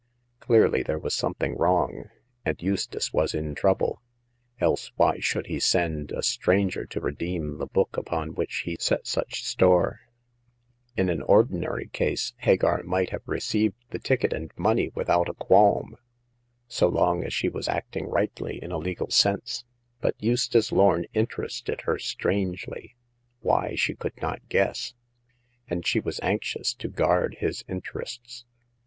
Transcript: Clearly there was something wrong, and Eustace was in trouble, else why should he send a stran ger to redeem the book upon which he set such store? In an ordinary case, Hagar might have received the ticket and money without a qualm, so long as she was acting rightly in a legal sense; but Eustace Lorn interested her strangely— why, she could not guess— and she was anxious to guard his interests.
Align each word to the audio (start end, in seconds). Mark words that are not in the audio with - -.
Clearly 0.39 0.81
there 0.81 0.97
was 0.97 1.13
something 1.13 1.55
wrong, 1.55 2.05
and 2.43 2.59
Eustace 2.59 3.13
was 3.13 3.35
in 3.35 3.53
trouble, 3.53 4.01
else 4.59 4.91
why 4.95 5.19
should 5.19 5.45
he 5.45 5.59
send 5.59 6.11
a 6.11 6.23
stran 6.23 6.71
ger 6.71 6.85
to 6.87 6.99
redeem 6.99 7.59
the 7.59 7.67
book 7.67 7.95
upon 7.97 8.33
which 8.33 8.63
he 8.65 8.77
set 8.79 9.05
such 9.05 9.43
store? 9.45 9.99
In 10.97 11.07
an 11.07 11.21
ordinary 11.21 11.87
case, 11.89 12.33
Hagar 12.37 12.81
might 12.81 13.11
have 13.11 13.21
received 13.27 13.75
the 13.91 13.99
ticket 13.99 14.33
and 14.33 14.51
money 14.57 14.89
without 14.95 15.29
a 15.29 15.35
qualm, 15.35 15.95
so 16.67 16.87
long 16.87 17.23
as 17.23 17.31
she 17.31 17.47
was 17.47 17.67
acting 17.69 18.07
rightly 18.07 18.57
in 18.59 18.71
a 18.71 18.79
legal 18.79 19.11
sense; 19.11 19.65
but 19.99 20.15
Eustace 20.17 20.71
Lorn 20.71 21.05
interested 21.13 21.81
her 21.81 21.99
strangely— 21.99 22.95
why, 23.41 23.75
she 23.75 23.93
could 23.93 24.19
not 24.19 24.49
guess— 24.49 24.95
and 25.67 25.85
she 25.85 25.99
was 25.99 26.19
anxious 26.23 26.73
to 26.73 26.87
guard 26.89 27.35
his 27.39 27.63
interests. 27.67 28.45